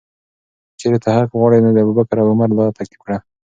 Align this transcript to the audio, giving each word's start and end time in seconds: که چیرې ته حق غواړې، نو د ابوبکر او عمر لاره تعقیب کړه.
که 0.73 0.75
چیرې 0.79 0.97
ته 1.03 1.09
حق 1.17 1.29
غواړې، 1.39 1.59
نو 1.63 1.69
د 1.73 1.77
ابوبکر 1.83 2.17
او 2.21 2.27
عمر 2.33 2.49
لاره 2.57 2.75
تعقیب 2.77 2.99
کړه. 3.05 3.17